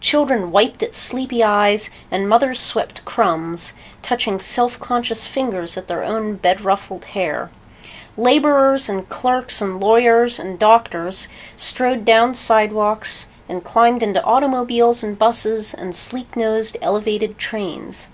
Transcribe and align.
Children 0.00 0.50
wiped 0.50 0.82
at 0.82 0.92
sleepy 0.92 1.40
eyes 1.44 1.88
and 2.10 2.28
mothers 2.28 2.58
swept 2.58 3.04
crumbs, 3.04 3.74
touching 4.02 4.40
self 4.40 4.76
conscious 4.80 5.24
fingers 5.24 5.76
at 5.76 5.86
their 5.86 6.02
own 6.02 6.34
bed 6.34 6.62
ruffled 6.62 7.04
hair. 7.04 7.52
Laborers 8.16 8.88
and 8.88 9.08
clerks 9.08 9.60
and 9.60 9.80
lawyers 9.80 10.40
and 10.40 10.58
doctors 10.58 11.28
strode 11.54 12.04
down 12.04 12.34
sidewalks 12.34 13.28
and 13.48 13.62
climbed 13.62 14.02
into 14.02 14.20
automobiles 14.24 15.04
and 15.04 15.16
busses 15.16 15.74
and 15.74 15.94
sleek 15.94 16.34
nosed 16.36 16.76
elevated 16.82 17.38
trains. 17.38 18.08